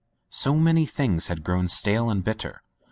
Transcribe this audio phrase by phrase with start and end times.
[0.31, 2.63] So many things had grown stale and bitter.